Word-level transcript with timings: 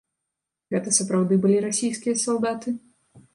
Гэта 0.75 0.93
сапраўды 0.99 1.37
былі 1.43 1.57
расійскія 1.67 2.15
салдаты? 2.25 2.75